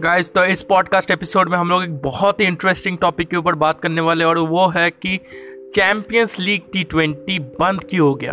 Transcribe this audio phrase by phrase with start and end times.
[0.00, 3.54] Guys तो इस podcast episode में हम लोग एक बहुत ही इंटरेस्टिंग टॉपिक के ऊपर
[3.54, 5.16] बात करने वाले और वो है कि
[5.74, 8.32] चैंपियंस लीग टी ट्वेंटी बंद क्यों हो गया?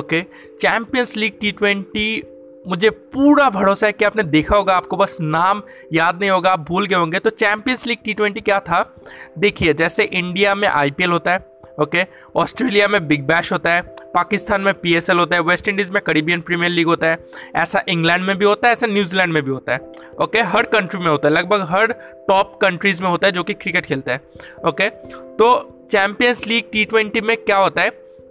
[0.00, 0.22] Okay
[0.60, 2.22] champions league T twenty
[2.68, 6.60] मुझे पूरा भरोसा है कि आपने देखा होगा, आपको बस नाम याद नहीं होगा, आप
[6.60, 8.96] भूल गए होंगे। तो चैंपियंस लीग टी ट्वेंटी क्या था?
[9.38, 12.04] देखिए, जैसे इंडिया में आईपीएल होता है ओके?
[12.36, 13.82] ऑस्ट्रेलिया में बिग बैश होता है,
[14.14, 17.18] पाकिस्तान में पीएसएल होता है, वेस्ट इंडीज़ में करीबियन प्रीमियर लीग होता है,
[17.56, 20.40] ऐसा इंग्लैंड में भी होता है, ऐसा न्यूजीलैंड में भी होता है, ओके?
[20.42, 21.92] हर कंट्री में होता है, लगभग हर
[22.28, 24.20] टॉप कंट्रीज़ में होता है जो कि क्रिकेट खेलता है,
[24.66, 24.88] ओके?
[24.88, 27.90] तो चैंपियंस लीग टी ट्वेंटी में क्या होता है?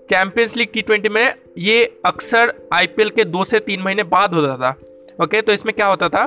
[0.10, 4.58] चैंपियंस लीग टी ट्वेंटी में ये अक्सर आईपीएल के दो से तीन महीने बाद होता
[4.58, 4.76] था,
[5.24, 5.42] ओके?
[5.42, 6.26] तो इसमें क्या होता था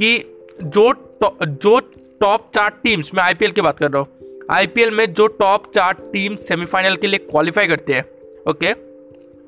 [0.00, 0.18] कि
[0.62, 1.78] जो जो
[2.20, 4.08] टॉप चार टीम्स मैं आईपीएल की बात कर रहा हूँ
[4.50, 8.00] आईपीएल में जो टॉप चार टीम सेमीफाइनल के लिए क्वालिफाई करती है
[8.48, 8.72] ओके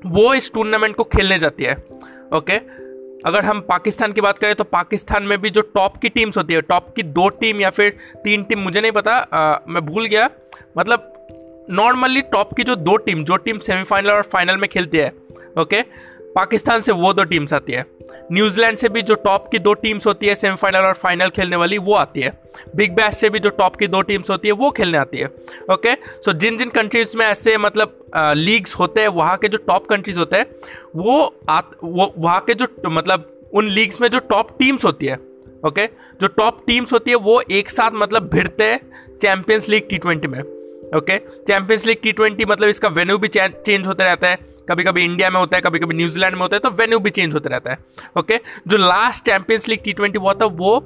[0.09, 1.73] वो इस टूर्नामेंट को खेलने जाती है
[2.33, 2.53] ओके।
[3.27, 6.53] अगर हम पाकिस्तान की बात करें तो पाकिस्तान में भी जो टॉप की टीम्स होती
[6.53, 10.05] है टॉप की दो टीम या फिर तीन टीम मुझे नहीं पता आ, मैं भूल
[10.05, 10.29] गया
[10.77, 11.13] मतलब
[11.69, 15.11] नॉर्मली टॉप की जो दो टीम जो टीम सेमीफाइनल और फाइनल में खेलती है
[15.59, 15.81] ओके
[16.35, 17.85] पाकिस्तान से वो दो टीम्स आती है।
[18.31, 21.77] न्यूजीलैंड से भी जो टॉप की दो टीम्स होती है सेमीफाइनल और फाइनल खेलने वाली,
[21.77, 22.31] वो आती है।
[22.75, 25.25] बिग बैश से भी जो टॉप की दो टीम्स होती है, वो खेलने आती है।
[25.71, 25.93] ओके?
[25.95, 30.19] सो जिन जिन कंट्रीज़ में ऐसे मतलब लीग्स होते हैं, वहाँ के जो टॉप कंट्रीज़
[30.19, 30.45] होते हैं,
[30.95, 35.15] वो आ वो, वहाँ के जो मतलब उन लीग्स में जो टॉप टीम्स होती है,
[35.65, 35.85] ओके?
[36.21, 40.27] जो टॉप टीम्स होती है, वो एक साथ मतलब भिड़ते हैं चैंपियंस लीग टी ट्वेंटी
[40.27, 40.39] में,
[40.97, 41.17] okay?
[41.17, 44.37] Champions league T twenty मतलब इसका वेन्यू भी चेंज होते रहता है।
[44.69, 47.09] कभी कभी इंडिया में होता है कभी कभी न्यूजीलैंड में होता है तो वेन्यू भी
[47.09, 47.77] चेंज होता रहता है,
[48.17, 50.79] ओके जो last champions league T twenty हुआ था, वो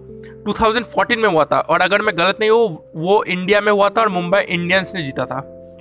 [0.47, 4.01] 2014 में हुआ था, और अगर मैं गलत नहीं हूँ, वो इंडिया में हुआ था
[4.01, 5.39] और मुंबई इंडियंस ने जीता था,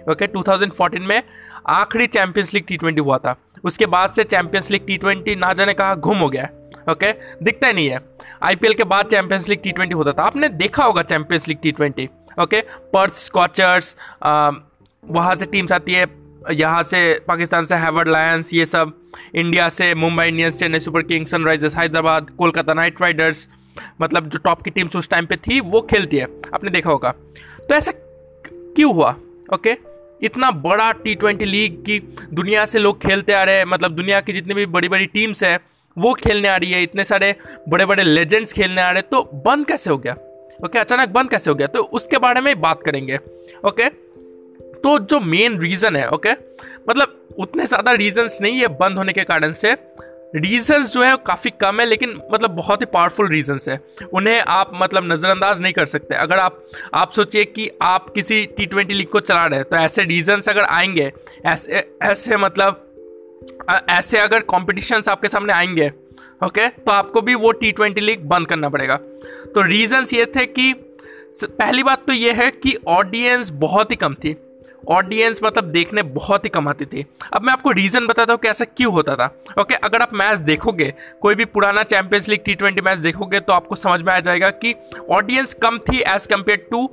[0.09, 0.35] ओके okay?
[0.37, 1.23] 2014 में
[1.69, 5.53] आखिरी चैंपियंस लीग टी ट्वेंटी हुआ था, उसके बाद से चैंपियंस लीग टी ट्वेंटी ना
[5.53, 6.49] जाने कहा घूम हो गया,
[6.91, 7.43] ओके okay?
[7.43, 8.01] दिखता ही नहीं है
[8.43, 11.73] आईपीएल के बाद चैंपियंस लीग टी ट्वेंटी होता था, आपने देखा होगा champions league T
[11.73, 12.09] twenty
[12.41, 12.61] okay
[12.93, 16.07] Perth Scorchers वहाँ से टीम्स आती है
[16.51, 16.99] यहाँ से
[17.29, 18.93] पाकिस्तान से हैवर्ड लायंस ये सब
[19.35, 23.49] इंडिया से Mumbai Indians Chennai Super Kings Sunrisers Hyderabad Kolkata Knight Riders
[24.01, 27.11] मतलब जो टॉप की टीम्स उस टाइम पे थी, वो खेलती है। आपने देखा होगा।
[27.69, 29.15] तो ऐसा क्यों हुआ?
[29.55, 29.77] ओके
[30.23, 31.99] इतना बड़ा टी ट्वेंटी लीग की
[32.33, 35.43] दुनिया से लोग खेलते आ रहे हैं मतलब दुनिया की जितनी भी बड़ी बड़ी टीम्स
[35.45, 35.59] है,
[35.97, 37.35] वो खेलने आ रही है, इतने सारे
[37.69, 40.17] बड़े बड़े लेजेंड्स खेलने आ रहे हैं तो बंद कैसे हो गया?
[40.65, 41.67] ओके अचानक बंद कैसे हो गया?
[41.67, 43.19] तो उसके बारे में बात करेंगे।
[43.65, 43.89] ओके
[44.84, 46.32] तो जो मेन रीज़न है ओके
[46.88, 49.76] मतलब उतने ज़्यादा रीजंस नहीं है बंद होने के कारण से।
[50.34, 53.78] रीजंस जो है काफ़ी कम है, लेकिन मतलब बहुत ही पावरफुल रीजंस है।
[54.12, 56.62] उन्हें आप मतलब नज़रअंदाज नहीं कर सकते। अगर आप
[56.94, 60.48] आप सोचिए कि आप किसी टी ट्वेंटी लीग को चला रहे हैं तो ऐसे रीजंस
[60.48, 61.10] अगर आएँगे,
[61.47, 62.88] ऐसे ऐसे मतलब
[63.91, 65.91] ऐसे अगर कॉम्पिटिशन्स आपके सामने आएँगे
[66.44, 68.97] ओके तो आपको भी वो टी ट्वेंटी लीग बंद करना पड़ेगा।
[69.54, 70.72] तो रीजंस ये थे कि
[71.44, 74.37] पहली बात तो ये है कि ऑडियंस बहुत ही कम थी।
[74.89, 78.49] ऑडियंस मतलब देखने बहुत ही कम आती थी। अब मैं आपको रीज़न बताता हूँ कि
[78.49, 79.27] ऐसा क्यों होता था।
[79.61, 83.53] ओके अगर आप मैच देखोगे, कोई भी पुराना champions league T twenty match देखोगे तो
[83.53, 84.75] आपको समझ में आ जाएगा कि
[85.11, 86.89] ऑडियंस कम थी as compare to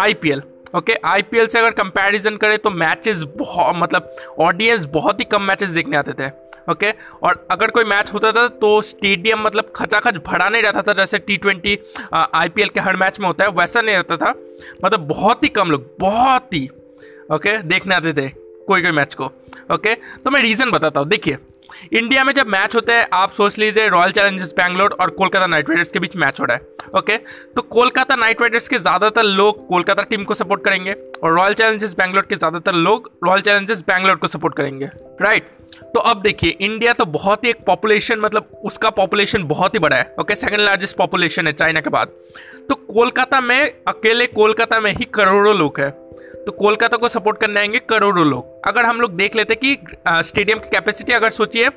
[0.00, 0.42] IPL
[0.74, 5.70] okay IPL से अगर कंपैरिजन करें तो मैचेस बहुत मतलब ऑडियंस बहुत ही कम मैचेस
[5.70, 6.30] देखने आते थे।
[6.62, 7.22] Okay okay?
[7.22, 11.18] और अगर कोई मैच होता था तो स्टेडियम मतलब खचाखच भरा नहीं रहता था, जैसे
[11.18, 11.78] टी ट्वेंटी
[12.12, 14.30] आई के हर मैच में होता है, वैसा नहीं रहता था।
[14.84, 16.68] मतलब बहुत ही कम लोग, बहुत ही।
[17.32, 18.28] ओके देखने आते थे
[18.66, 19.24] कोई कोई मैच को।
[19.72, 21.38] ओके तो मैं रीज़न बताता हूँ। देखिए
[21.92, 25.70] इंडिया में जब मैच होता है, आप सोच लीजिए रॉयल चैलेंजर्स बैंगलोर और कोलकाता नाइट
[25.70, 27.16] राइडर्स के बीच मैच हो रहा है। ओके
[27.56, 31.94] तो कोलकाता नाइट राइडर्स के ज़्यादातर लोग कोलकाता टीम को सपोर्ट करेंगे और रॉयल चैलेंजर्स
[31.94, 34.90] बैंगलोर के ज़्यादातर लोग रॉयल चैलेंजर्स बैंगलोर को सपोर्ट करेंगे।
[35.22, 35.48] राइट
[35.94, 39.96] तो अब देखिए इंडिया तो बहुत ही एक पॉपुलेशन मतलब उसका पॉपुलेशन बहुत ही बड़ा
[39.96, 42.08] है। ओके सेकंड लार्जेस्ट पॉपुलेशन है चाइना के बाद।
[42.68, 45.90] तो कोलकाता में, अकेले कोलकाता में ही करोड़ों लोग हैं।
[46.46, 49.76] तो कोलकाता को सपोर्ट करने आएँगे करोड़ों लोग। अगर हम लोग देख लेते कि
[50.08, 51.68] स्टेडियम की कैपेसिटी अगर सोचिए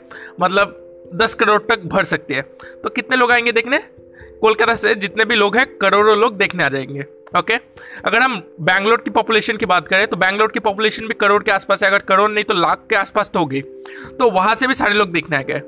[0.41, 0.81] मतलब
[1.15, 2.41] दस करोड़ तक भर सकती है।
[2.83, 3.79] तो कितने लोग आएँगे देखने?
[4.41, 7.05] कोलकाता से जितने भी लोग हैं, करोड़ों लोग देखने आ जाएँगे
[7.37, 7.53] ओके
[8.05, 11.51] अगर हम बैंगलोर की पॉपुलेशन की बात करें तो बैंगलोर की पॉपुलेशन भी करोड़ के
[11.51, 13.61] आसपास है। अगर करोड़ नहीं तो लाख के आसपास तो होगी।
[14.19, 15.59] तो वहाँ से भी सारे लोग देखने आ गए।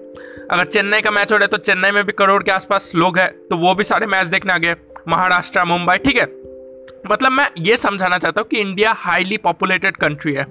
[0.52, 3.18] अगर चेन्नई का मैच हो रहा है तो चेन्नई में भी करोड़ के आसपास लोग
[3.20, 4.76] हैं तो वो भी सारे मैच देखने आ गए।
[5.08, 6.26] महाराष्ट्र, मुंबई, ठीक है?
[7.12, 10.44] मतलब मैं ये समझाना चाहता हूँ कि इंडिया हाईली पॉपुलेटेड कंट्री है।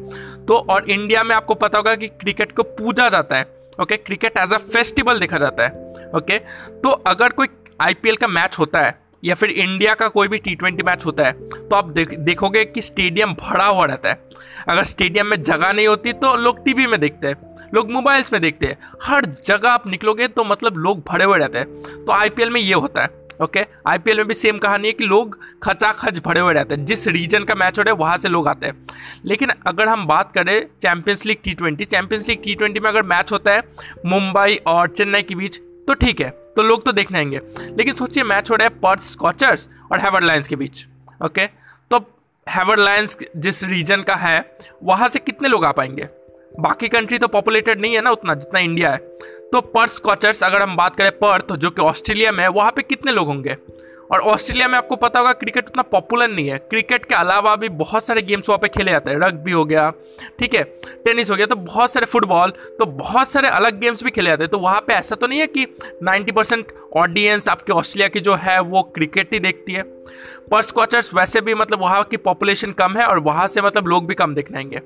[0.46, 3.46] तो और इंडिया में आपको पता होगा कि क्रिकेट को पूजा जाता है,
[3.80, 3.96] okay?
[3.96, 6.38] Cricket as a festival देखा जाता है, ओके?
[6.38, 7.48] तो अगर कोई
[7.80, 11.24] आईपीएल का मैच होता है या फिर इंडिया का कोई भी टी ट्वेंटी मैच होता
[11.24, 14.20] है तो आप देख, देखोगे कि स्टेडियम भरा हुआ रहता है।
[14.68, 17.36] अगर स्टेडियम में जगह नहीं होती तो लोग टीवी में देखते हैं,
[17.74, 21.58] लोग मोबाइल्स में देखते हैं। हर जगह आप निकलोगे तो मतलब लोग भरे हुए रहते
[21.58, 25.04] हैं। तो आईपीएल में ये होता है। ओके आईपीएल में भी सेम कहानी है कि
[25.04, 28.28] लोग खचाखच भरे हुए रहते हैं। जिस रीजन का मैच हो रहा है, वहाँ से
[28.28, 28.86] लोग आते हैं।
[29.24, 33.02] लेकिन अगर हम बात करें champions league T twenty champions league T twenty में अगर
[33.04, 33.62] मैच होता है
[34.06, 38.24] मुंबई और चेन्नई के बीच तो ठीक है तो लोग तो देखने आएँगे। लेकिन सोचिए
[38.24, 40.86] मैच हो रहा है पर्थ स्कॉचर्स और हैवर लाइन्स के बीच।
[41.24, 41.46] ओके
[41.90, 41.98] तो
[42.46, 44.44] हैवर लाइन्स जिस रीजन का है,
[44.84, 46.08] वहाँ से कितने लोग आ पाएँगे?
[46.60, 48.98] बाकी कंट्री तो पॉपुलेटेड नहीं है ना उतना, जितना इंडिया है।
[49.52, 52.82] तो पर्थ स्कॉचर्स अगर हम बात करें पर्थ जो कि ऑस्ट्रेलिया में है, वहाँ पे
[52.82, 53.56] कितने लोग होंगे?
[54.10, 57.68] और ऑस्ट्रेलिया में आपको पता होगा, क्रिकेट उतना पॉपुलर नहीं है। क्रिकेट के अलावा भी
[57.70, 59.90] बहुत सारे गेम्स वहाँ पे खेले जाते हैं। रग्बी हो गया,
[60.38, 60.62] ठीक है
[61.04, 64.44] टेनिस हो गया तो बहुत सारे फुटबॉल तो बहुत सारे अलग गेम्स भी खेले जाते
[64.44, 65.66] हैं। तो वहाँ पे ऐसा तो नहीं है कि
[66.04, 69.82] 90 परसेंट ऑडियंस आपके ऑस्ट्रेलिया की जो है, वो क्रिकेट ही देखती है।
[70.50, 74.06] पर स्कॉचर्स वैसे भी मतलब वहाँ की पॉपुलेशन कम है और वहाँ से मतलब लोग
[74.06, 74.78] भी कम देखने आएँगे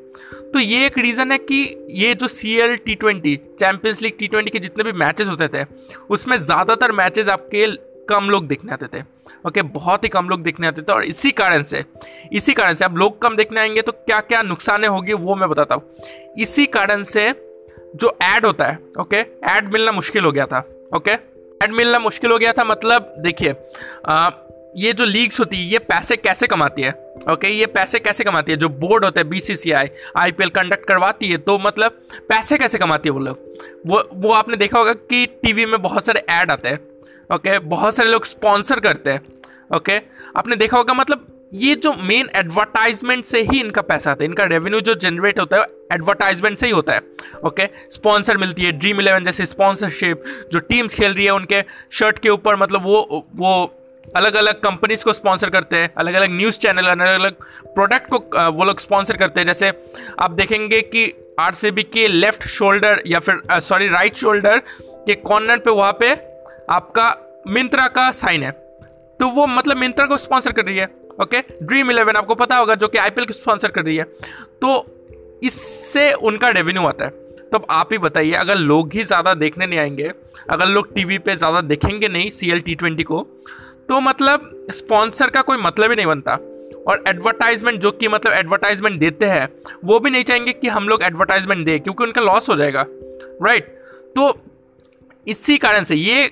[0.52, 4.28] तो ये एक रीज़न है कि ये जो C L T twenty champions league T
[4.28, 5.64] twenty के जितने भी मैचेस होते थे,
[6.10, 7.66] उसमें ज़्यादातर मैचेस आपके
[8.10, 9.02] कम लोग देखने आते थे।
[9.46, 11.84] ओके बहुत ही कम लोग देखने आते थे और इसी कारण से
[12.32, 15.48] इसी कारण से अब लोग कम देखने आएँगे तो क्या क्या नुकसान होगी वो मैं
[15.48, 17.28] बताता हूँ। इसी कारण से
[17.96, 19.16] जो एड होता है ओके
[19.50, 20.58] एड मिलना मुश्किल हो गया था
[20.96, 21.10] ओके
[21.60, 23.54] एड मिलना मुश्किल हो गया था मतलब देखिए
[24.76, 28.24] ये जो लीग्स होती है ये पैसे कैसे कमाती है ओके okay, ये पैसे कैसे
[28.24, 28.58] कमाती है?
[28.58, 31.98] जो बोर्ड होता है बीसीसीआई आईपीएल कंडक्ट करवाती है तो मतलब
[32.28, 33.38] पैसे कैसे कमाती है वो लोग?
[33.86, 36.78] वो वो आपने देखा होगा कि टीवी में बहुत सारे ऐड आते हैं।
[37.32, 39.20] ओके बहुत सारे लोग स्पॉन्सर करते हैं.
[39.76, 40.00] ओके
[40.36, 44.28] आपने देखा होगा मतलब ये जो मेन एडवर्टाइजमेंट से ही इनका पैसा आता है.
[44.28, 47.00] इनका रेवेन्यू जो जनरेट होता है एडवर्टाइजमेंट से ही होता है.
[47.44, 50.22] ओके स्पॉन्सर मिलती है ड्रीम इलेवन जैसे स्पॉन्सरशिप
[50.52, 51.62] जो टीम्स खेल रही है उनके
[51.92, 53.52] शर्ट के ऊपर मतलब वो वो
[54.16, 55.92] अलग अलग कंपनीज़ को स्पॉन्सर करते हैं.
[55.96, 57.42] अलग अलग न्यूज़ चैनल अलग अलग
[57.74, 59.46] प्रोडक्ट को वो लोग स्पॉन्सर करते हैं.
[59.46, 59.72] जैसे
[60.18, 64.58] आप देखेंगे कि आरसीबी के लेफ़्ट शोल्डर या फिर सॉरी राइट शोल्डर
[65.06, 66.14] के कॉर्नर पे वहाँ पे
[66.70, 67.14] आपका
[67.48, 68.50] मिंत्रा का साइन है।
[69.20, 70.88] तो वो मतलब मिंत्रा को स्पॉन्सर कर रही है
[71.20, 74.86] ओके ड्रीम इलेवन आपको पता होगा, जो कि आईपीएल को स्पॉन्सर कर रही है। तो
[75.42, 77.10] इससे उनका रेवेन्यू आता है।
[77.42, 80.12] तो अब आप ही बताइए, अगर लोग ही ज़्यादा देखने नहीं आएँगे,
[80.50, 83.26] अगर लोग टीवी पे ज़्यादा देखेंगे नहीं सी एल टी ट्वेंटी को
[83.88, 86.34] तो मतलब स्पॉन्सर का कोई मतलब ही नहीं बनता।
[86.88, 89.48] और एडवर्टाइजमेंट जो कि मतलब एडवर्टाइजमेंट देते हैं,
[89.84, 92.84] वो भी नहीं चाहेंगे कि हम लोग एडवर्टाइजमेंट दें, क्योंकि उनका लॉस हो जाएगा
[93.42, 93.64] राइट
[94.16, 94.34] तो
[95.26, 96.30] इसी कारण से ये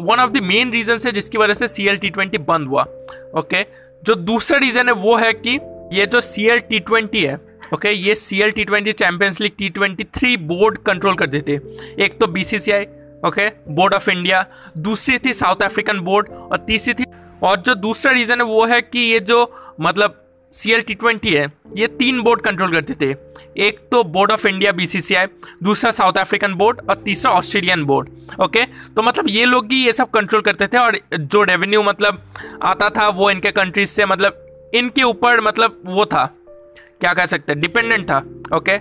[0.00, 2.82] one of the main reason है जिसकी वजह से सी एल टी ट्वेंटी बंद हुआ
[3.38, 3.62] ओके
[4.04, 5.60] जो दूसरा रीजन है वो है कि
[5.92, 7.40] ये जो सी एल टी ट्वेंटी है
[7.74, 11.60] ओके ये C L T twenty champions league T twenty three board control करते थे
[12.04, 12.84] एक तो BCCI
[13.26, 14.46] okay board of India
[14.78, 17.04] दूसरी थी साउथ अफ्रीकन बोर्ड और तीसरी थी।
[17.42, 20.25] और जो दूसरा रीजन है वो है कि ये जो मतलब
[20.56, 23.14] सी एल टी ट्वेंटी है, ये तीन बोर्ड कंट्रोल करते थे।
[23.58, 25.26] एक तो बोर्ड ऑफ़ इंडिया बीसीसीआई
[25.62, 28.64] दूसरा साउथ अफ्रीकन बोर्ड और तीसरा ऑस्ट्रेलियन बोर्ड ओके
[28.96, 32.22] तो मतलब ये लोग ही ये सब कंट्रोल करते थे और जो रेवेन्यू मतलब
[32.64, 36.24] आता था वो इनके कंट्रीज़ से मतलब इनके ऊपर मतलब वो था।
[37.00, 37.60] क्या कह सकते हैं?
[37.60, 38.18] डिपेंडेंट था
[38.56, 38.76] ओके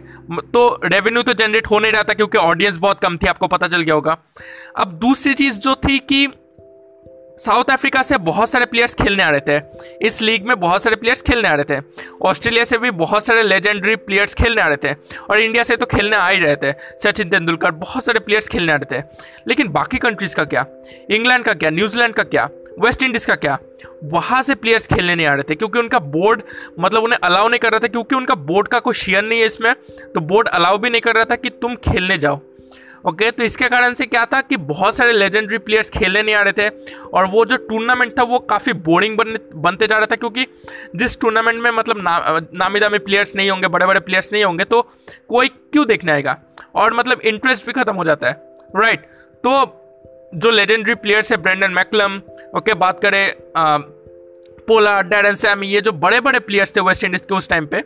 [0.49, 3.67] तो रेवेन्यू तो जनरेट हो नहीं रहा था क्योंकि ऑडियंस बहुत कम थी, आपको पता
[3.67, 4.17] चल गया होगा।
[4.77, 6.27] अब दूसरी चीज़ जो थी कि
[7.37, 9.61] साउथ अफ्रीका से बहुत सारे प्लेयर्स खेलने आ रहे थे।
[10.01, 11.83] इस लीग में बहुत सारे प्लेयर्स खेलने आ रहे थे।
[12.21, 14.95] ऑस्ट्रेलिया से भी बहुत सारे लेजेंडरी प्लेयर्स खेलने आ रहे थे।
[15.29, 16.73] और इंडिया से तो खेलने आ ही रहे थे।
[17.03, 19.03] सचिन तेंदुलकर, बहुत सारे प्लेयर्स खेलने आ रहे थे।
[19.47, 20.65] लेकिन बाकी कंट्रीज़ का क्या?
[21.11, 21.69] इंग्लैंड का क्या?
[21.69, 22.49] न्यूजीलैंड का क्या?
[22.79, 23.57] वेस्ट इंडीज़ का क्या?
[24.03, 26.41] वहाँ से प्लेयर्स खेलने नहीं आ रहे थे, क्योंकि उनका बोर्ड
[26.79, 29.45] मतलब उन्हें अलाउ नहीं कर रहा था, क्योंकि उनका बोर्ड का कोई शेयर नहीं है
[29.45, 29.73] इसमें।
[30.15, 32.39] तो बोर्ड अलाउ भी नहीं कर रहा था कि तुम खेलने जाओ।
[33.05, 36.41] ओके तो इसके कारण से क्या था कि बहुत सारे लेजेंडरी प्लेयर्स खेलने नहीं आ
[36.41, 36.69] रहे थे
[37.13, 40.45] और वो जो टूर्नामेंट था वो काफ़ी बोरिंग बन बनते जा रहा था क्योंकि
[40.95, 44.63] जिस टूर्नामेंट में मतलब ना, नामी दामी प्लेयर्स नहीं होंगे बड़े बड़े प्लेयर्स नहीं होंगे
[44.63, 44.81] तो
[45.29, 46.37] कोई क्यों देखने आएगा?
[46.75, 48.99] और मतलब इंटरेस्ट भी खत्म हो जाता है राइट
[49.43, 49.81] तो
[50.35, 52.17] जो लेजेंडरी प्लेयर्स है ब्रेंडन मैकलम
[52.57, 53.33] ओके बात करें
[54.67, 57.81] पोला डेरन सैम ये जो बड़े बड़े प्लेयर्स थे वेस्ट इंडीज़ के उस टाइम पे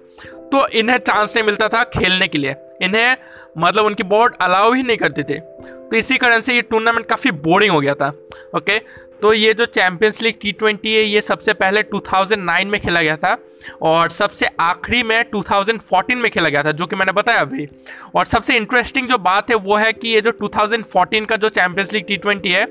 [0.51, 3.17] तो इन्हें चांस नहीं मिलता था खेलने के लिए। इन्हें
[3.57, 7.31] मतलब उनकी बोर्ड अलाउ ही नहीं करते थे। तो इसी कारण से ये टूर्नामेंट काफ़ी
[7.31, 8.13] बोरिंग हो गया था
[8.55, 8.79] ओके
[9.21, 13.15] तो ये जो चैंपियंस लीग टी ट्वेंटी है, ये सबसे पहले 2009 में खेला गया
[13.17, 13.36] था
[13.81, 17.67] और सबसे आखिरी में 2014 में खेला गया था, जो कि मैंने बताया अभी।
[18.15, 21.93] और सबसे इंटरेस्टिंग जो बात है, वो है कि ये जो 2014 का जो चैंपियंस
[21.93, 22.63] लीग टी ट्वेंटी है,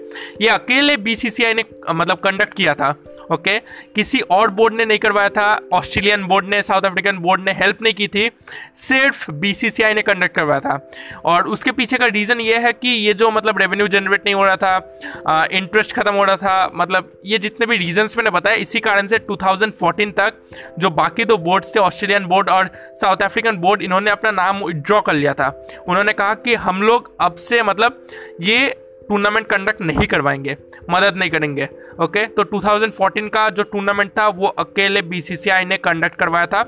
[0.43, 2.95] ये अकेले बीसीसीआई ने मतलब कंडक्ट किया था।
[3.33, 3.59] ओके?
[3.95, 7.83] किसी और बोर्ड ने नहीं करवाया था। ऑस्ट्रेलियन बोर्ड ने, साउथ अफ्रीकन बोर्ड ने हेल्प
[7.83, 8.31] नहीं की थी।
[8.77, 10.91] सिर्फ़ बीसीसीआई ने कंडक्ट करवाया था।
[11.25, 14.45] और उसके पीछे का रीज़न ये है कि ये जो मतलब रेवेन्यू जनरेट नहीं हो
[14.45, 18.81] रहा था इंटरेस्ट खत्म हो रहा था मतलब ये जितने भी रीजन्स मैंने बताया इसी
[18.81, 20.35] कारण से 2014 तक
[20.79, 25.01] जो बाकी दो बोर्ड्स थे, ऑस्ट्रेलियन बोर्ड और साउथ अफ्रीकन बोर्ड इन्होंने अपना नाम विड्रॉ
[25.01, 25.49] कर लिया था।
[25.89, 28.07] उन्होंने कहा कि हम लोग अब से मतलब
[28.41, 28.69] ये
[29.09, 30.57] टूर्नामेंट कंडक्ट नहीं करवाएँगे,
[30.91, 31.69] मदद नहीं करेंगे
[32.01, 36.65] ओके तो 2014 का जो टूर्नामेंट था, वो अकेले बीसीसीआई ने कंडक्ट करवाया था।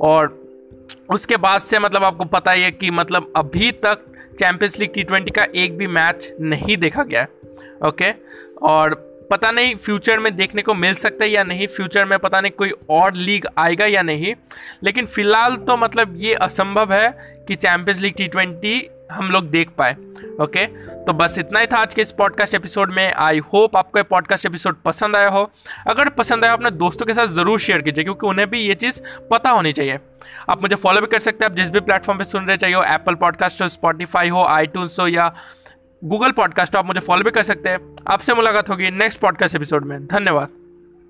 [0.00, 0.40] और
[1.10, 4.04] उसके बाद से मतलब आपको पता ही है कि मतलब अभी तक
[4.38, 7.26] चैंपियंस लीग टी ट्वेंटी का एक भी मैच नहीं देखा गया
[7.86, 8.10] ओके
[8.62, 8.94] और
[9.30, 12.52] पता नहीं फ्यूचर में देखने को मिल सकता है या नहीं फ्यूचर में पता नहीं
[12.52, 14.34] कोई और लीग आएगा या नहीं।
[14.84, 17.08] लेकिन फ़िलहाल तो मतलब ये असंभव है
[17.48, 18.78] कि चैंपियंस लीग टी ट्वेंटी
[19.12, 19.92] हम लोग देख पाए
[20.40, 20.64] ओके
[21.04, 24.02] तो बस इतना ही था आज के इस पॉडकास्ट एपिसोड में। आई होप आपको ये
[24.02, 25.50] पॉडकास्ट एपिसोड पसंद आया हो।
[25.88, 29.00] अगर पसंद आया अपने दोस्तों के साथ ज़रूर शेयर कीजिए, क्योंकि उन्हें भी ये चीज़
[29.30, 29.98] पता होनी चाहिए।
[30.48, 32.76] आप मुझे फॉलो भी कर सकते हैं, आप जिस भी प्लेटफॉर्म पे सुन रहे चाहिए
[32.76, 35.32] हो एप्पल पॉडकास्ट हो स्पॉटीफाई हो आई हो, या
[36.02, 39.56] गूगल पॉडकास्ट हो, आप मुझे फॉलो भी कर सकते हैं। आपसे मुलाकात होगी नेक्स्ट पॉडकास्ट
[39.56, 40.48] एपिसोड में। धन्यवाद।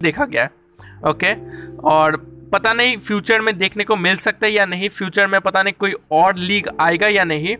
[0.00, 0.50] देखा गया है
[1.04, 1.32] ओके
[1.88, 2.16] और
[2.52, 5.74] पता नहीं फ्यूचर में देखने को मिल सकता है या नहीं फ्यूचर में पता नहीं
[5.74, 7.56] कोई और लीग आएगा या नहीं,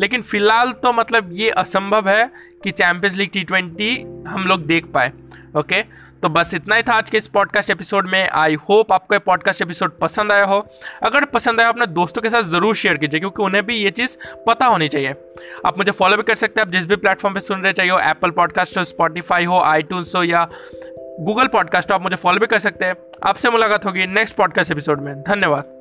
[0.00, 2.30] लेकिन फ़िलहाल तो मतलब ये असंभव है
[2.64, 3.94] कि चैंपियंस लीग टी ट्वेंटी
[4.28, 5.12] हम लोग देख पाए
[5.56, 5.82] ओके
[6.22, 9.18] तो बस इतना ही था आज के इस पॉडकास्ट एपिसोड में। आई होप आपको ये
[9.18, 10.58] पॉडकास्ट एपिसोड पसंद आया हो।
[11.02, 14.16] अगर पसंद आया अपने दोस्तों के साथ ज़रूर शेयर कीजिए, क्योंकि उन्हें भी ये चीज़
[14.46, 15.14] पता होनी चाहिए।
[15.66, 17.92] आप मुझे फॉलो भी कर सकते हैं, आप जिस भी प्लेटफॉर्म पे सुन रहे चाहिए
[17.92, 20.48] हो एप्पल पॉडकास्ट हो स्पॉटीफाई हो आई हो, या
[21.20, 25.00] गूगल पॉडकास्ट आप मुझे फॉलो भी कर सकते हैं। आपसे मुलाकात होगी नेक्स्ट पॉडकास्ट एपिसोड
[25.00, 25.75] में। धन्यवाद।